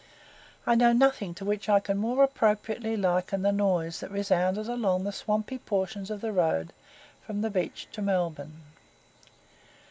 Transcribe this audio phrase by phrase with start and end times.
[0.65, 5.03] I know nothing to which I can more appropriately liken the noise that resounded along
[5.03, 6.73] the swampy portions of the road,
[7.21, 8.61] from the beach to Melbourne.